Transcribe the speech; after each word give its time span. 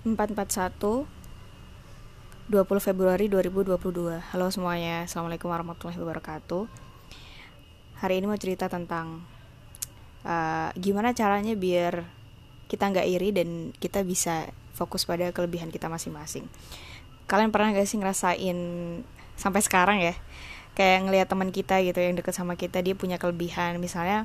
441 0.00 1.04
20 2.48 2.80
Februari 2.80 3.28
2022 3.28 4.32
Halo 4.32 4.48
semuanya, 4.48 5.04
Assalamualaikum 5.04 5.52
warahmatullahi 5.52 6.00
wabarakatuh. 6.00 6.64
Hari 8.00 8.16
ini 8.16 8.24
mau 8.24 8.40
cerita 8.40 8.72
tentang 8.72 9.20
uh, 10.24 10.72
Gimana 10.72 11.12
caranya 11.12 11.52
biar 11.52 12.08
kita 12.72 12.88
nggak 12.88 13.06
iri 13.12 13.28
dan 13.36 13.76
kita 13.76 14.00
bisa 14.00 14.48
fokus 14.72 15.04
pada 15.04 15.36
kelebihan 15.36 15.68
kita 15.68 15.92
masing-masing. 15.92 16.48
Kalian 17.28 17.52
pernah 17.52 17.76
gak 17.76 17.84
sih 17.84 18.00
ngerasain 18.00 18.56
sampai 19.36 19.60
sekarang 19.60 20.00
ya 20.00 20.16
Kayak 20.72 21.12
ngelihat 21.12 21.28
teman 21.28 21.52
kita 21.52 21.76
gitu 21.84 22.00
yang 22.00 22.16
deket 22.16 22.32
sama 22.32 22.56
kita 22.56 22.80
Dia 22.80 22.96
punya 22.96 23.20
kelebihan. 23.20 23.76
Misalnya 23.76 24.24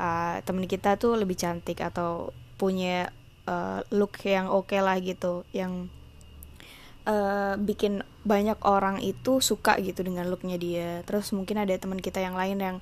uh, 0.00 0.40
teman 0.48 0.64
kita 0.64 0.96
tuh 0.96 1.12
lebih 1.20 1.36
cantik 1.36 1.84
atau 1.84 2.32
punya 2.56 3.12
uh, 3.50 3.82
look 3.90 4.22
yang 4.22 4.46
oke 4.46 4.70
okay 4.70 4.78
lah 4.78 4.94
gitu 5.02 5.42
Yang 5.50 5.90
uh, 7.10 7.58
bikin 7.58 8.06
banyak 8.22 8.62
orang 8.62 9.02
itu 9.02 9.42
suka 9.42 9.74
gitu 9.82 10.06
dengan 10.06 10.30
looknya 10.30 10.54
dia 10.60 11.02
terus 11.08 11.34
mungkin 11.34 11.58
ada 11.58 11.74
teman 11.74 11.98
kita 11.98 12.22
yang 12.22 12.38
lain 12.38 12.62
yang 12.62 12.76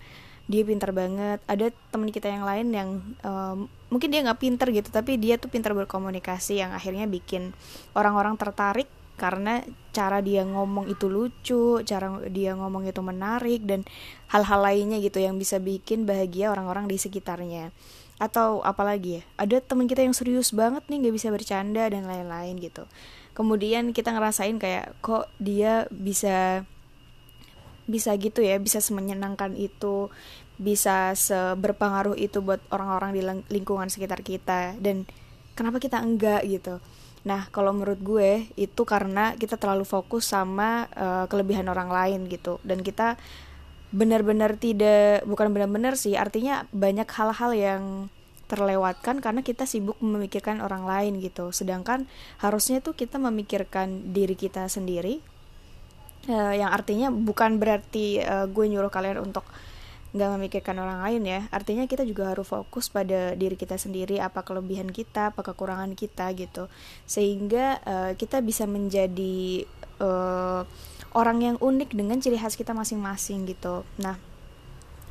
dia 0.48 0.64
pintar 0.64 0.96
banget 0.96 1.44
ada 1.44 1.68
teman 1.92 2.08
kita 2.08 2.28
yang 2.32 2.44
lain 2.44 2.66
yang 2.72 2.88
um, 3.20 3.68
mungkin 3.92 4.08
dia 4.08 4.24
nggak 4.24 4.40
pintar 4.40 4.72
gitu 4.72 4.88
tapi 4.88 5.20
dia 5.20 5.36
tuh 5.36 5.52
pintar 5.52 5.76
berkomunikasi 5.76 6.64
yang 6.64 6.72
akhirnya 6.72 7.04
bikin 7.04 7.52
orang-orang 7.92 8.34
tertarik 8.40 8.88
karena 9.18 9.66
cara 9.90 10.22
dia 10.22 10.46
ngomong 10.46 10.86
itu 10.86 11.10
lucu, 11.10 11.82
cara 11.82 12.22
dia 12.30 12.54
ngomong 12.54 12.86
itu 12.86 13.02
menarik 13.02 13.66
dan 13.66 13.82
hal-hal 14.30 14.62
lainnya 14.62 15.02
gitu 15.02 15.18
yang 15.18 15.34
bisa 15.34 15.58
bikin 15.58 16.06
bahagia 16.06 16.54
orang-orang 16.54 16.86
di 16.86 17.02
sekitarnya. 17.02 17.74
Atau 18.18 18.66
apalagi 18.66 19.18
ya, 19.18 19.22
ada 19.38 19.62
teman 19.62 19.86
kita 19.86 20.02
yang 20.02 20.14
serius 20.14 20.50
banget 20.50 20.82
nih 20.90 21.06
nggak 21.06 21.14
bisa 21.14 21.28
bercanda 21.30 21.86
dan 21.86 22.04
lain-lain 22.04 22.58
gitu. 22.58 22.84
Kemudian 23.34 23.94
kita 23.94 24.10
ngerasain 24.10 24.58
kayak 24.58 24.98
kok 24.98 25.30
dia 25.38 25.86
bisa 25.94 26.66
bisa 27.88 28.12
gitu 28.20 28.44
ya 28.44 28.60
bisa 28.60 28.84
semenyenangkan 28.84 29.56
itu 29.56 30.12
bisa 30.58 31.16
seberpengaruh 31.16 32.18
itu 32.18 32.44
buat 32.44 32.60
orang-orang 32.74 33.14
di 33.14 33.22
lingkungan 33.54 33.86
sekitar 33.86 34.26
kita. 34.26 34.74
Dan 34.82 35.06
kenapa 35.54 35.78
kita 35.78 36.02
enggak 36.02 36.42
gitu? 36.50 36.82
Nah 37.22 37.46
kalau 37.54 37.70
menurut 37.70 38.02
gue 38.02 38.50
itu 38.58 38.82
karena 38.82 39.38
kita 39.38 39.54
terlalu 39.54 39.86
fokus 39.86 40.26
sama 40.26 40.90
uh, 40.98 41.24
kelebihan 41.30 41.70
orang 41.70 41.88
lain 41.88 42.20
gitu. 42.26 42.58
Dan 42.66 42.82
kita 42.82 43.14
benar-benar 43.88 44.60
tidak 44.60 45.24
bukan 45.24 45.48
benar-benar 45.48 45.96
sih 45.96 46.12
artinya 46.12 46.68
banyak 46.76 47.08
hal-hal 47.08 47.52
yang 47.56 47.82
terlewatkan 48.48 49.20
karena 49.20 49.44
kita 49.44 49.68
sibuk 49.68 50.00
memikirkan 50.00 50.64
orang 50.64 50.88
lain 50.88 51.20
gitu. 51.20 51.52
Sedangkan 51.52 52.08
harusnya 52.40 52.80
tuh 52.80 52.96
kita 52.96 53.20
memikirkan 53.20 54.16
diri 54.16 54.34
kita 54.34 54.66
sendiri 54.72 55.20
uh, 56.32 56.54
yang 56.56 56.72
artinya 56.72 57.12
bukan 57.12 57.60
berarti 57.60 58.24
uh, 58.24 58.48
gue 58.48 58.64
nyuruh 58.68 58.88
kalian 58.88 59.20
untuk 59.20 59.44
nggak 60.16 60.30
memikirkan 60.40 60.80
orang 60.80 61.04
lain 61.04 61.22
ya. 61.28 61.40
Artinya 61.52 61.84
kita 61.84 62.08
juga 62.08 62.32
harus 62.32 62.48
fokus 62.48 62.88
pada 62.88 63.36
diri 63.36 63.60
kita 63.60 63.76
sendiri 63.76 64.16
apa 64.16 64.40
kelebihan 64.40 64.88
kita 64.88 65.36
apa 65.36 65.44
kekurangan 65.44 65.92
kita 65.92 66.32
gitu. 66.32 66.72
Sehingga 67.04 67.84
uh, 67.84 68.12
kita 68.16 68.40
bisa 68.40 68.64
menjadi 68.64 69.68
uh, 70.00 70.64
orang 71.16 71.38
yang 71.40 71.56
unik 71.60 71.96
dengan 71.96 72.20
ciri 72.20 72.36
khas 72.36 72.58
kita 72.58 72.76
masing-masing 72.76 73.48
gitu. 73.48 73.84
Nah 74.00 74.18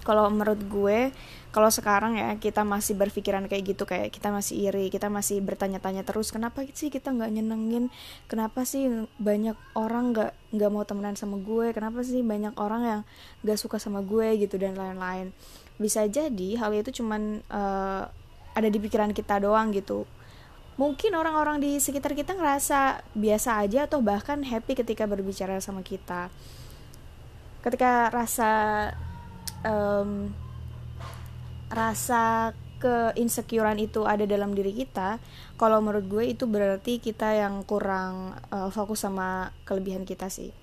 kalau 0.07 0.31
menurut 0.31 0.61
gue 0.71 1.11
kalau 1.51 1.67
sekarang 1.67 2.15
ya 2.15 2.39
kita 2.39 2.63
masih 2.63 2.95
berpikiran 2.95 3.43
kayak 3.51 3.75
gitu 3.75 3.83
kayak 3.83 4.07
kita 4.07 4.31
masih 4.31 4.71
iri 4.71 4.87
kita 4.87 5.11
masih 5.11 5.43
bertanya-tanya 5.43 6.07
terus 6.07 6.31
kenapa 6.31 6.63
sih 6.71 6.87
kita 6.87 7.11
nggak 7.11 7.27
nyenengin? 7.27 7.91
Kenapa 8.31 8.63
sih 8.63 8.87
banyak 9.19 9.59
orang 9.75 10.15
nggak 10.15 10.31
nggak 10.55 10.71
mau 10.71 10.87
temenan 10.87 11.19
sama 11.19 11.35
gue? 11.43 11.75
Kenapa 11.75 12.07
sih 12.07 12.23
banyak 12.23 12.55
orang 12.55 12.81
yang 12.87 13.01
nggak 13.43 13.59
suka 13.59 13.83
sama 13.83 13.99
gue? 13.99 14.39
gitu 14.39 14.55
dan 14.55 14.79
lain-lain. 14.79 15.35
Bisa 15.75 16.07
jadi 16.07 16.55
hal 16.55 16.71
itu 16.71 17.03
cuman 17.03 17.43
uh, 17.51 18.07
ada 18.55 18.67
di 18.71 18.79
pikiran 18.79 19.11
kita 19.11 19.43
doang 19.43 19.75
gitu 19.75 20.07
mungkin 20.77 21.17
orang-orang 21.17 21.57
di 21.59 21.81
sekitar 21.81 22.13
kita 22.13 22.37
ngerasa 22.37 23.01
biasa 23.17 23.65
aja 23.65 23.89
atau 23.89 23.99
bahkan 23.99 24.39
happy 24.45 24.77
ketika 24.77 25.09
berbicara 25.09 25.57
sama 25.57 25.81
kita 25.81 26.29
ketika 27.65 28.07
rasa 28.13 28.51
um, 29.65 30.31
rasa 31.67 32.53
keinsecurean 32.77 33.81
itu 33.81 34.05
ada 34.05 34.23
dalam 34.23 34.53
diri 34.53 34.71
kita, 34.71 35.17
kalau 35.57 35.81
menurut 35.81 36.05
gue 36.05 36.23
itu 36.29 36.45
berarti 36.45 37.01
kita 37.01 37.33
yang 37.33 37.65
kurang 37.65 38.37
uh, 38.53 38.69
fokus 38.69 39.03
sama 39.03 39.51
kelebihan 39.65 40.05
kita 40.05 40.29
sih. 40.29 40.53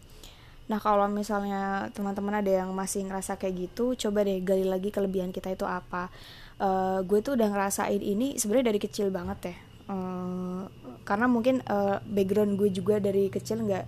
Nah 0.70 0.81
kalau 0.81 1.04
misalnya 1.10 1.92
teman-teman 1.92 2.41
ada 2.41 2.64
yang 2.64 2.70
masih 2.72 3.04
ngerasa 3.04 3.36
kayak 3.36 3.69
gitu, 3.69 3.98
coba 3.98 4.25
deh 4.25 4.41
gali 4.41 4.64
lagi 4.64 4.88
kelebihan 4.88 5.34
kita 5.34 5.52
itu 5.52 5.66
apa. 5.69 6.08
Uh, 6.56 7.02
gue 7.02 7.19
tuh 7.20 7.34
udah 7.34 7.50
ngerasain 7.50 8.00
ini 8.00 8.38
sebenarnya 8.38 8.70
dari 8.72 8.81
kecil 8.81 9.10
banget 9.10 9.52
ya. 9.52 9.56
Uh, 9.84 10.64
karena 11.04 11.28
mungkin 11.28 11.60
uh, 11.68 12.00
background 12.08 12.56
gue 12.56 12.72
juga 12.72 12.96
dari 12.96 13.28
kecil 13.28 13.60
nggak 13.68 13.84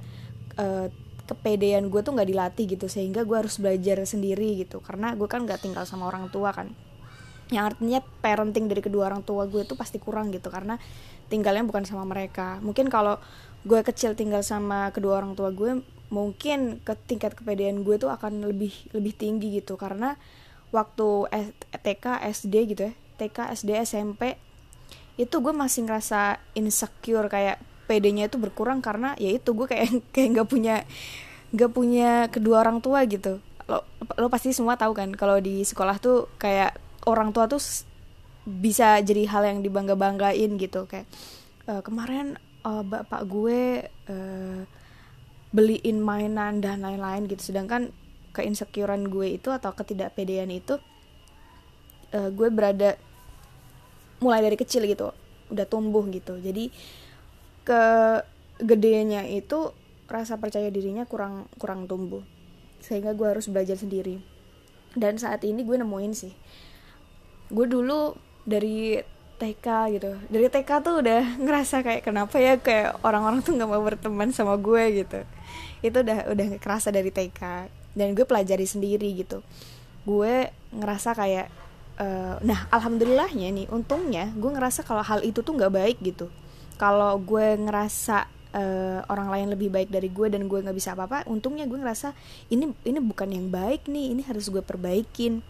uh, 0.60 0.86
kepedean 1.26 1.88
gue 1.88 2.00
tuh 2.04 2.12
nggak 2.12 2.28
dilatih 2.28 2.64
gitu. 2.76 2.86
Sehingga 2.86 3.24
gue 3.24 3.36
harus 3.36 3.56
belajar 3.56 4.04
sendiri 4.04 4.60
gitu. 4.60 4.84
Karena 4.84 5.16
gue 5.16 5.26
kan 5.26 5.42
nggak 5.48 5.64
tinggal 5.64 5.88
sama 5.88 6.06
orang 6.08 6.28
tua 6.28 6.52
kan. 6.52 6.70
Yang 7.48 7.64
artinya 7.74 8.00
parenting 8.20 8.66
dari 8.68 8.82
kedua 8.82 9.08
orang 9.08 9.22
tua 9.24 9.48
gue 9.48 9.64
tuh 9.64 9.78
pasti 9.78 9.96
kurang 9.96 10.30
gitu. 10.30 10.52
Karena 10.52 10.76
tinggalnya 11.32 11.64
bukan 11.64 11.88
sama 11.88 12.04
mereka. 12.04 12.60
Mungkin 12.60 12.92
kalau 12.92 13.18
gue 13.66 13.80
kecil 13.82 14.14
tinggal 14.14 14.46
sama 14.46 14.94
kedua 14.94 15.18
orang 15.18 15.34
tua 15.34 15.50
gue 15.50 15.82
mungkin 16.06 16.78
ke 16.86 16.94
tingkat 17.10 17.34
kepedean 17.34 17.82
gue 17.82 17.98
tuh 17.98 18.14
akan 18.14 18.46
lebih 18.46 18.70
lebih 18.92 19.16
tinggi 19.16 19.58
gitu. 19.58 19.74
Karena 19.80 20.14
waktu 20.70 21.26
TK 21.82 22.22
SD 22.30 22.54
gitu 22.76 22.82
ya. 22.90 22.94
TK 23.16 23.56
SD 23.56 23.70
SMP 23.80 24.36
itu 25.16 25.36
gue 25.40 25.52
masih 25.52 25.88
ngerasa 25.88 26.40
insecure 26.52 27.28
kayak 27.32 27.60
PD-nya 27.88 28.28
itu 28.28 28.36
berkurang 28.36 28.84
karena 28.84 29.16
ya 29.16 29.32
itu 29.32 29.56
gue 29.56 29.66
kayak 29.68 29.88
kayak 30.14 30.28
nggak 30.36 30.48
punya 30.48 30.76
nggak 31.54 31.72
punya 31.72 32.10
kedua 32.28 32.62
orang 32.62 32.84
tua 32.84 33.06
gitu. 33.08 33.40
Lo 33.66 33.82
lo 34.20 34.26
pasti 34.28 34.52
semua 34.52 34.76
tahu 34.76 34.92
kan 34.92 35.10
kalau 35.16 35.40
di 35.40 35.64
sekolah 35.64 35.96
tuh 35.98 36.28
kayak 36.36 36.76
orang 37.08 37.30
tua 37.30 37.48
tuh 37.48 37.62
bisa 38.46 39.00
jadi 39.02 39.26
hal 39.26 39.42
yang 39.46 39.58
dibangga 39.64 39.94
banggain 39.96 40.58
gitu. 40.58 40.86
Kayak 40.86 41.06
e, 41.66 41.82
kemarin 41.82 42.38
uh, 42.66 42.82
bapak 42.82 43.22
gue 43.26 43.86
uh, 44.10 44.60
beliin 45.54 45.98
mainan 46.02 46.58
dan 46.58 46.82
lain-lain 46.82 47.30
gitu. 47.30 47.54
Sedangkan 47.54 47.94
keinsecurean 48.34 49.08
gue 49.08 49.38
itu 49.38 49.48
atau 49.54 49.72
ketidakpedean 49.72 50.50
itu 50.50 50.78
uh, 52.12 52.30
gue 52.30 52.48
berada 52.50 52.98
mulai 54.20 54.40
dari 54.40 54.56
kecil 54.56 54.84
gitu 54.88 55.12
udah 55.50 55.66
tumbuh 55.66 56.02
gitu. 56.10 56.38
Jadi 56.38 56.70
ke 57.66 57.82
gedenya 58.62 59.26
itu 59.26 59.74
rasa 60.06 60.38
percaya 60.38 60.70
dirinya 60.70 61.04
kurang 61.06 61.50
kurang 61.58 61.90
tumbuh. 61.90 62.22
Sehingga 62.82 63.14
gue 63.14 63.26
harus 63.26 63.50
belajar 63.50 63.78
sendiri. 63.78 64.22
Dan 64.96 65.20
saat 65.20 65.44
ini 65.44 65.62
gue 65.66 65.76
nemuin 65.76 66.12
sih. 66.16 66.32
Gue 67.50 67.66
dulu 67.68 68.16
dari 68.46 68.98
TK 69.36 69.66
gitu. 69.98 70.10
Dari 70.32 70.46
TK 70.48 70.70
tuh 70.80 70.94
udah 71.04 71.22
ngerasa 71.44 71.84
kayak 71.84 72.02
kenapa 72.06 72.36
ya 72.40 72.58
kayak 72.58 73.02
orang-orang 73.04 73.44
tuh 73.44 73.54
nggak 73.54 73.70
mau 73.70 73.82
berteman 73.82 74.30
sama 74.32 74.56
gue 74.56 75.04
gitu. 75.04 75.20
Itu 75.84 76.02
udah 76.02 76.32
udah 76.32 76.46
kerasa 76.58 76.88
dari 76.90 77.12
TK 77.12 77.70
dan 77.96 78.08
gue 78.16 78.24
pelajari 78.24 78.64
sendiri 78.64 79.12
gitu. 79.14 79.44
Gue 80.06 80.48
ngerasa 80.70 81.18
kayak 81.18 81.65
uh, 82.00 82.36
nah 82.44 82.68
alhamdulillahnya 82.72 83.48
nih 83.52 83.66
untungnya 83.72 84.30
gue 84.36 84.50
ngerasa 84.52 84.84
kalau 84.84 85.02
hal 85.04 85.24
itu 85.24 85.40
tuh 85.40 85.56
nggak 85.56 85.72
baik 85.72 85.98
gitu. 86.04 86.28
Kalau 86.76 87.16
gue 87.16 87.56
ngerasa 87.56 88.28
uh, 88.52 89.00
orang 89.08 89.28
lain 89.32 89.46
lebih 89.56 89.68
baik 89.72 89.88
dari 89.88 90.12
gue 90.12 90.28
dan 90.28 90.44
gue 90.48 90.58
nggak 90.60 90.76
bisa 90.76 90.92
apa-apa 90.92 91.24
untungnya 91.28 91.64
gue 91.64 91.78
ngerasa 91.80 92.12
ini 92.52 92.72
ini 92.84 92.98
bukan 93.00 93.32
yang 93.32 93.48
baik 93.48 93.88
nih 93.88 94.12
ini 94.12 94.22
harus 94.24 94.48
gue 94.52 94.60
perbaikin. 94.60 95.40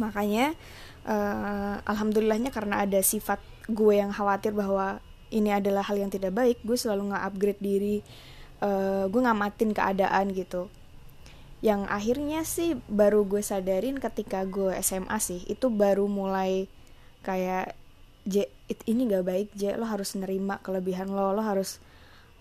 Makanya 0.00 0.56
uh, 1.04 1.80
alhamdulillahnya 1.84 2.52
karena 2.52 2.84
ada 2.84 3.00
sifat 3.00 3.40
gue 3.68 4.00
yang 4.00 4.12
khawatir 4.12 4.56
bahwa 4.56 5.00
ini 5.28 5.50
adalah 5.50 5.82
hal 5.82 5.98
yang 5.98 6.08
tidak 6.12 6.32
baik 6.32 6.60
gue 6.64 6.76
selalu 6.76 7.12
nggak 7.12 7.24
upgrade 7.24 7.60
diri. 7.60 7.96
Uh, 8.56 9.04
gue 9.12 9.20
ngamatin 9.20 9.76
keadaan 9.76 10.32
gitu 10.32 10.72
yang 11.64 11.88
akhirnya 11.88 12.44
sih 12.44 12.76
baru 12.84 13.24
gue 13.24 13.40
sadarin 13.40 13.96
ketika 13.96 14.44
gue 14.44 14.76
SMA 14.84 15.16
sih 15.18 15.40
itu 15.48 15.72
baru 15.72 16.04
mulai 16.04 16.68
kayak 17.24 17.72
J 18.26 18.50
ini 18.90 19.08
gak 19.08 19.24
baik 19.24 19.48
J 19.56 19.80
lo 19.80 19.88
harus 19.88 20.12
nerima 20.18 20.60
kelebihan 20.60 21.08
lo 21.08 21.32
lo 21.32 21.40
harus 21.40 21.80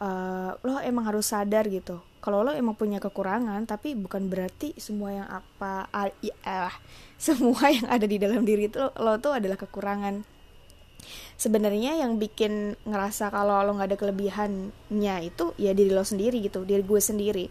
uh, 0.04 0.58
lo 0.66 0.82
emang 0.84 1.08
harus 1.08 1.32
sadar 1.32 1.70
gitu. 1.72 2.02
Kalau 2.20 2.42
lo 2.42 2.52
emang 2.52 2.74
punya 2.74 2.98
kekurangan 2.98 3.64
tapi 3.70 3.94
bukan 3.94 4.28
berarti 4.28 4.74
semua 4.82 5.14
yang 5.14 5.28
apa 5.30 5.88
ah, 5.94 6.10
ya, 6.20 6.74
semua 7.22 7.70
yang 7.72 7.88
ada 7.88 8.04
di 8.10 8.18
dalam 8.20 8.44
diri 8.44 8.68
itu 8.68 8.82
lo, 8.82 8.92
lo 8.98 9.22
tuh 9.22 9.38
adalah 9.38 9.56
kekurangan. 9.56 10.26
Sebenarnya 11.38 12.02
yang 12.02 12.18
bikin 12.18 12.82
ngerasa 12.84 13.30
kalau 13.30 13.62
lo 13.62 13.78
nggak 13.78 13.94
ada 13.94 13.98
kelebihannya 14.02 15.16
itu 15.22 15.54
ya 15.62 15.72
diri 15.78 15.94
lo 15.94 16.02
sendiri 16.02 16.42
gitu 16.42 16.66
diri 16.66 16.82
gue 16.82 17.00
sendiri 17.00 17.46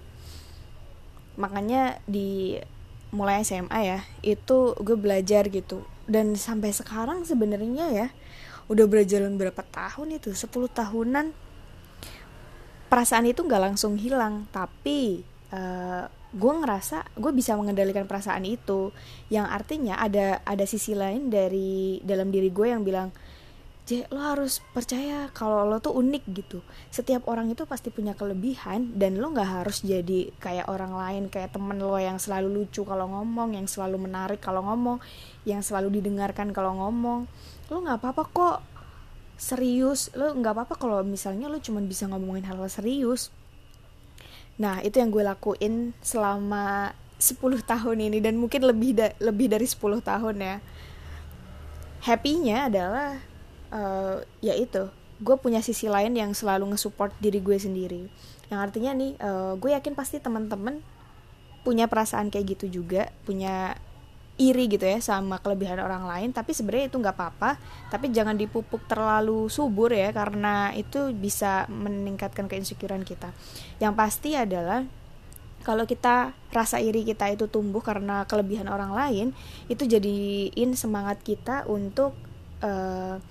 makanya 1.35 1.99
di 2.07 2.59
mulai 3.15 3.47
SMA 3.47 3.81
ya 3.87 4.01
itu 4.27 4.75
gue 4.79 4.97
belajar 4.99 5.47
gitu. 5.49 5.87
Dan 6.05 6.37
sampai 6.37 6.75
sekarang 6.75 7.25
sebenarnya 7.25 7.87
ya 7.95 8.09
udah 8.67 8.87
berjalan 8.89 9.37
berapa 9.37 9.61
tahun 9.61 10.19
itu 10.21 10.33
10 10.33 10.51
tahunan 10.73 11.33
perasaan 12.89 13.27
itu 13.31 13.41
nggak 13.47 13.63
langsung 13.73 13.95
hilang. 13.95 14.51
Tapi 14.51 15.23
uh, 15.55 16.05
gue 16.35 16.53
ngerasa 16.59 17.15
gue 17.15 17.33
bisa 17.33 17.55
mengendalikan 17.55 18.05
perasaan 18.11 18.43
itu. 18.45 18.91
Yang 19.31 19.47
artinya 19.51 19.95
ada 20.03 20.43
ada 20.43 20.65
sisi 20.67 20.93
lain 20.99 21.31
dari 21.31 22.03
dalam 22.03 22.35
diri 22.35 22.51
gue 22.51 22.67
yang 22.69 22.83
bilang 22.83 23.15
J 23.85 24.09
lo 24.09 24.17
harus 24.17 24.65
percaya 24.73 25.29
kalau 25.37 25.69
lo 25.69 25.77
tuh 25.77 25.93
unik 25.93 26.25
gitu. 26.33 26.65
Setiap 26.89 27.29
orang 27.29 27.53
itu 27.53 27.69
pasti 27.69 27.93
punya 27.93 28.17
kelebihan 28.17 28.97
dan 28.97 29.21
lo 29.21 29.29
nggak 29.29 29.61
harus 29.61 29.85
jadi 29.85 30.33
kayak 30.41 30.73
orang 30.73 30.97
lain 30.97 31.23
kayak 31.29 31.53
temen 31.53 31.77
lo 31.77 32.01
yang 32.01 32.17
selalu 32.17 32.65
lucu 32.65 32.81
kalau 32.89 33.13
ngomong 33.13 33.53
yang 33.53 33.69
selalu 33.69 34.01
menarik 34.09 34.41
kalau 34.41 34.65
ngomong 34.65 35.05
yang 35.45 35.61
selalu 35.61 36.01
didengarkan 36.01 36.57
kalau 36.57 36.73
ngomong. 36.81 37.29
Lo 37.69 37.85
nggak 37.85 38.01
apa-apa 38.01 38.23
kok 38.33 38.59
serius. 39.37 40.09
Lo 40.17 40.33
nggak 40.33 40.57
apa-apa 40.57 40.75
kalau 40.81 41.05
misalnya 41.05 41.53
lo 41.53 41.61
cuma 41.61 41.85
bisa 41.85 42.09
ngomongin 42.09 42.49
hal-hal 42.49 42.73
serius. 42.73 43.29
Nah, 44.57 44.81
itu 44.81 44.97
yang 44.97 45.13
gue 45.13 45.27
lakuin 45.27 45.93
selama 46.01 46.97
10 47.21 47.37
tahun 47.69 47.99
ini 48.01 48.19
dan 48.25 48.41
mungkin 48.41 48.65
lebih 48.65 48.97
da 48.97 49.13
lebih 49.21 49.53
dari 49.53 49.69
10 49.69 50.01
tahun 50.01 50.37
ya. 50.41 50.57
Happy-nya 52.01 52.73
adalah 52.73 53.34
uh, 53.75 54.23
ya 54.39 54.55
itu, 54.55 54.87
gue 55.19 55.37
punya 55.43 55.59
sisi 55.61 55.91
lain 55.91 56.15
yang 56.15 56.31
selalu 56.33 56.75
nge-support 56.75 57.11
diri 57.19 57.43
gue 57.43 57.59
sendiri. 57.59 58.07
Yang 58.49 58.61
artinya 58.71 58.93
nih, 58.95 59.13
uh, 59.19 59.53
gue 59.59 59.75
yakin 59.75 59.99
pasti 59.99 60.23
teman-teman 60.23 60.79
punya 61.67 61.91
perasaan 61.91 62.31
kayak 62.31 62.57
gitu 62.57 62.81
juga, 62.81 63.11
punya 63.27 63.75
iri 64.35 64.67
gitu 64.67 64.83
ya 64.83 64.99
sama 64.99 65.39
kelebihan 65.39 65.79
orang 65.79 66.11
lain 66.11 66.35
tapi 66.35 66.51
sebenarnya 66.51 66.91
itu 66.91 66.99
nggak 66.99 67.15
apa-apa 67.15 67.55
tapi 67.87 68.11
jangan 68.11 68.35
dipupuk 68.35 68.83
terlalu 68.91 69.47
subur 69.47 69.95
ya 69.95 70.11
karena 70.11 70.75
itu 70.75 71.15
bisa 71.15 71.71
meningkatkan 71.71 72.51
keinsecurean 72.51 73.07
kita 73.07 73.31
yang 73.79 73.95
pasti 73.95 74.35
adalah 74.35 74.83
kalau 75.63 75.87
kita 75.87 76.35
rasa 76.51 76.83
iri 76.83 77.07
kita 77.07 77.31
itu 77.31 77.47
tumbuh 77.47 77.81
karena 77.81 78.27
kelebihan 78.27 78.67
orang 78.67 78.91
lain 78.91 79.27
itu 79.71 79.87
jadiin 79.87 80.75
semangat 80.75 81.23
kita 81.23 81.65
untuk 81.71 82.13
uh, 82.61 83.23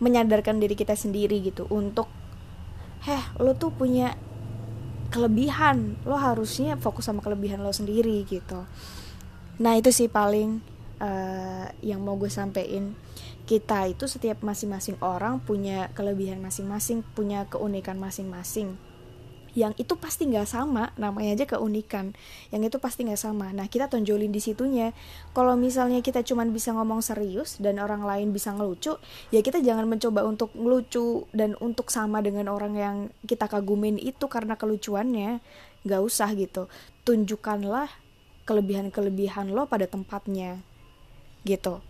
menyadarkan 0.00 0.58
diri 0.58 0.74
kita 0.74 0.96
sendiri 0.96 1.38
gitu 1.44 1.68
untuk 1.68 2.08
heh 3.04 3.22
lo 3.40 3.56
tuh 3.56 3.72
punya 3.72 4.16
kelebihan 5.12 6.00
lo 6.04 6.16
harusnya 6.16 6.76
fokus 6.80 7.08
sama 7.08 7.20
kelebihan 7.20 7.60
lo 7.60 7.72
sendiri 7.72 8.24
gitu. 8.24 8.64
Nah 9.60 9.76
itu 9.76 9.92
sih 9.92 10.08
paling 10.08 10.64
uh, 11.00 11.68
yang 11.84 12.00
mau 12.00 12.16
gue 12.16 12.32
sampein. 12.32 12.96
Kita 13.44 13.90
itu 13.90 14.06
setiap 14.06 14.40
masing-masing 14.46 14.96
orang 15.02 15.42
punya 15.42 15.90
kelebihan 15.92 16.38
masing-masing 16.38 17.02
punya 17.16 17.50
keunikan 17.50 17.98
masing-masing 17.98 18.78
yang 19.58 19.74
itu 19.76 19.98
pasti 19.98 20.30
nggak 20.30 20.46
sama 20.46 20.94
namanya 20.94 21.34
aja 21.34 21.56
keunikan. 21.56 22.14
Yang 22.54 22.74
itu 22.74 22.76
pasti 22.78 23.06
nggak 23.06 23.20
sama. 23.20 23.50
Nah 23.50 23.66
kita 23.66 23.90
tonjolin 23.90 24.30
di 24.30 24.38
situnya. 24.38 24.94
Kalau 25.34 25.58
misalnya 25.58 26.00
kita 26.00 26.22
cuman 26.22 26.54
bisa 26.54 26.70
ngomong 26.70 27.02
serius 27.02 27.58
dan 27.58 27.82
orang 27.82 28.06
lain 28.06 28.30
bisa 28.30 28.54
ngelucu 28.54 28.96
ya 29.34 29.40
kita 29.42 29.58
jangan 29.60 29.90
mencoba 29.90 30.22
untuk 30.22 30.54
ngelucu 30.54 31.26
dan 31.34 31.58
untuk 31.58 31.90
sama 31.90 32.22
dengan 32.22 32.46
orang 32.48 32.74
yang 32.78 32.96
kita 33.26 33.50
kagumin 33.50 33.98
itu 33.98 34.30
karena 34.30 34.54
kelucuannya. 34.54 35.42
Nggak 35.82 36.00
usah 36.04 36.30
gitu. 36.38 36.70
Tunjukkanlah 37.02 37.88
kelebihan-kelebihan 38.46 39.50
lo 39.50 39.66
pada 39.66 39.90
tempatnya. 39.90 40.62
Gitu 41.42 41.89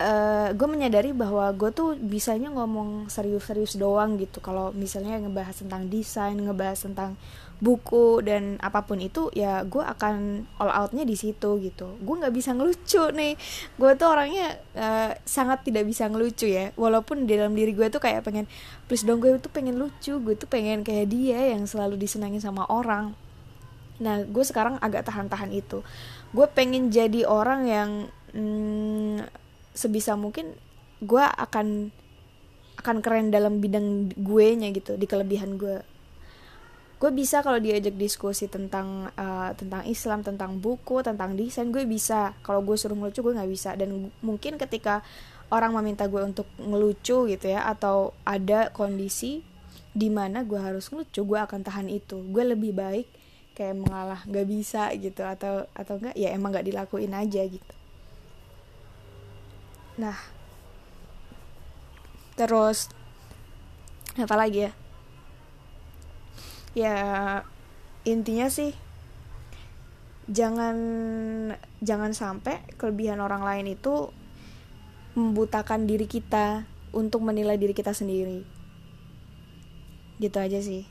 uh, 0.00 0.48
gue 0.54 0.68
menyadari 0.68 1.12
bahwa 1.12 1.50
gue 1.52 1.70
tuh 1.74 1.98
bisanya 1.98 2.48
ngomong 2.54 3.12
serius-serius 3.12 3.76
doang 3.76 4.16
gitu. 4.16 4.40
Kalau 4.40 4.72
misalnya 4.72 5.18
ngebahas 5.20 5.60
tentang 5.60 5.90
desain 5.90 6.36
ngebahas 6.38 6.78
tentang 6.78 7.18
buku 7.62 8.26
dan 8.26 8.58
apa 8.58 8.82
pun 8.82 8.98
itu 8.98 9.30
ya 9.30 9.62
gue 9.62 9.78
akan 9.78 10.42
all 10.58 10.72
outnya 10.72 11.06
di 11.06 11.14
situ 11.14 11.62
gitu. 11.62 11.94
Gue 12.02 12.14
nggak 12.18 12.34
bisa 12.34 12.50
ngelucu 12.56 13.14
nih. 13.14 13.38
Gue 13.78 13.94
tuh 13.94 14.08
orangnya 14.10 14.58
uh, 14.74 15.14
sangat 15.22 15.62
tidak 15.62 15.86
bisa 15.86 16.10
ngelucu 16.10 16.50
ya. 16.50 16.74
Walaupun 16.74 17.28
di 17.28 17.38
dalam 17.38 17.54
diri 17.54 17.70
gue 17.70 17.86
tuh 17.86 18.02
kayak 18.02 18.26
pengen 18.26 18.50
please 18.90 19.06
dong 19.06 19.22
gue 19.22 19.30
tuh 19.38 19.52
pengen 19.52 19.78
lucu. 19.78 20.18
Gue 20.18 20.34
tuh 20.34 20.50
pengen 20.50 20.82
kayak 20.82 21.06
dia 21.06 21.54
yang 21.54 21.68
selalu 21.68 21.94
disenangi 21.94 22.42
sama 22.42 22.66
orang. 22.66 23.14
Nah 24.02 24.26
gue 24.26 24.44
sekarang 24.44 24.82
agak 24.82 25.06
tahan-tahan 25.06 25.54
itu. 25.54 25.86
Gue 26.34 26.50
pengen 26.50 26.90
jadi 26.90 27.22
orang 27.30 27.60
yang 27.70 27.90
hmm, 28.34 29.41
sebisa 29.72 30.16
mungkin 30.16 30.52
gue 31.02 31.24
akan 31.24 31.90
akan 32.80 32.96
keren 33.04 33.28
dalam 33.28 33.60
bidang 33.60 34.12
gue 34.16 34.46
nya 34.56 34.68
gitu 34.72 34.96
di 34.96 35.04
kelebihan 35.04 35.60
gue 35.60 35.84
gue 37.02 37.10
bisa 37.10 37.42
kalau 37.42 37.58
diajak 37.58 37.98
diskusi 37.98 38.46
tentang 38.46 39.10
uh, 39.18 39.50
tentang 39.58 39.82
Islam 39.90 40.22
tentang 40.22 40.62
buku 40.62 41.02
tentang 41.02 41.34
desain 41.34 41.66
gue 41.74 41.82
bisa. 41.82 42.30
Kalau 42.46 42.62
gue 42.62 42.78
suruh 42.78 42.94
ngelucu 42.94 43.26
gue 43.26 43.34
nggak 43.34 43.50
bisa. 43.50 43.74
Dan 43.74 44.14
mungkin 44.22 44.54
ketika 44.54 45.02
orang 45.50 45.74
meminta 45.74 46.06
gue 46.06 46.22
untuk 46.22 46.46
ngelucu 46.62 47.26
gitu 47.26 47.46
ya 47.50 47.66
atau 47.66 48.14
ada 48.22 48.70
kondisi 48.70 49.42
di 49.90 50.14
mana 50.14 50.46
gue 50.46 50.62
harus 50.62 50.94
ngelucu 50.94 51.26
gue 51.26 51.42
akan 51.42 51.66
tahan 51.66 51.90
itu. 51.90 52.22
Gue 52.30 52.46
lebih 52.46 52.70
baik 52.70 53.10
kayak 53.58 53.82
mengalah 53.82 54.22
nggak 54.22 54.46
bisa 54.46 54.94
gitu 54.94 55.26
atau 55.26 55.66
atau 55.74 55.98
enggak 55.98 56.14
ya 56.14 56.30
emang 56.30 56.54
nggak 56.54 56.70
dilakuin 56.70 57.18
aja 57.18 57.42
gitu 57.50 57.81
nah. 60.00 60.16
Terus 62.36 62.88
apa 64.16 64.34
lagi 64.36 64.68
ya? 64.68 64.72
Ya 66.72 66.96
intinya 68.08 68.48
sih 68.48 68.72
jangan 70.30 70.76
jangan 71.84 72.16
sampai 72.16 72.64
kelebihan 72.80 73.20
orang 73.20 73.44
lain 73.44 73.76
itu 73.76 74.08
membutakan 75.12 75.84
diri 75.84 76.08
kita 76.08 76.64
untuk 76.96 77.20
menilai 77.20 77.60
diri 77.60 77.76
kita 77.76 77.92
sendiri. 77.92 78.48
Gitu 80.16 80.36
aja 80.40 80.60
sih. 80.64 80.88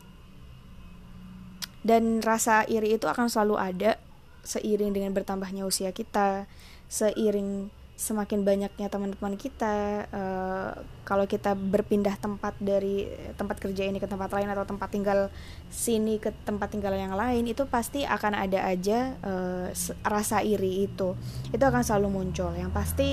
Dan 1.82 2.22
rasa 2.22 2.62
iri 2.70 2.94
itu 2.94 3.10
akan 3.10 3.26
selalu 3.26 3.58
ada 3.58 3.98
seiring 4.46 4.94
dengan 4.94 5.18
bertambahnya 5.18 5.66
usia 5.66 5.90
kita 5.90 6.46
seiring 6.86 7.74
semakin 8.02 8.42
banyaknya 8.42 8.90
teman-teman 8.90 9.38
kita 9.38 10.10
uh, 10.10 10.74
kalau 11.06 11.30
kita 11.30 11.54
berpindah 11.54 12.18
tempat 12.18 12.58
dari 12.58 13.06
tempat 13.38 13.62
kerja 13.62 13.86
ini 13.86 14.02
ke 14.02 14.10
tempat 14.10 14.34
lain 14.34 14.50
atau 14.50 14.66
tempat 14.66 14.90
tinggal 14.90 15.30
sini 15.70 16.18
ke 16.18 16.34
tempat 16.42 16.74
tinggal 16.74 16.98
yang 16.98 17.14
lain 17.14 17.46
itu 17.46 17.70
pasti 17.70 18.02
akan 18.02 18.34
ada 18.34 18.66
aja 18.66 19.14
uh, 19.22 19.70
rasa 20.02 20.42
iri 20.42 20.90
itu. 20.90 21.14
Itu 21.54 21.62
akan 21.62 21.86
selalu 21.86 22.10
muncul. 22.10 22.50
Yang 22.58 22.72
pasti 22.74 23.10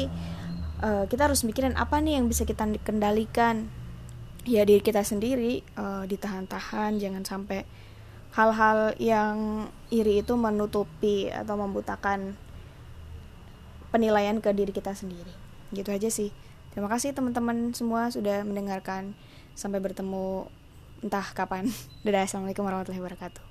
uh, 0.81 1.05
kita 1.05 1.29
harus 1.29 1.45
mikirin 1.45 1.77
apa 1.77 2.01
nih 2.01 2.17
yang 2.17 2.25
bisa 2.25 2.49
kita 2.49 2.65
kendalikan. 2.81 3.69
Ya 4.49 4.65
diri 4.65 4.81
kita 4.81 5.05
sendiri 5.05 5.61
uh, 5.77 6.09
ditahan-tahan 6.09 6.97
jangan 6.97 7.29
sampai 7.29 7.69
hal-hal 8.33 8.97
yang 8.97 9.69
iri 9.93 10.25
itu 10.25 10.33
menutupi 10.33 11.29
atau 11.29 11.61
membutakan 11.61 12.48
penilaian 13.91 14.39
ke 14.39 14.51
diri 14.53 14.73
kita 14.73 14.93
sendiri. 14.93 15.33
Gitu 15.73 15.89
aja 15.89 16.09
sih. 16.09 16.33
Terima 16.73 16.89
kasih 16.89 17.17
teman-teman 17.17 17.73
semua 17.73 18.13
sudah 18.13 18.45
mendengarkan. 18.45 19.17
Sampai 19.59 19.83
bertemu 19.83 20.47
entah 21.03 21.27
kapan. 21.35 21.69
Dadah 22.05 22.29
assalamualaikum 22.29 22.65
warahmatullahi 22.67 23.03
wabarakatuh 23.03 23.48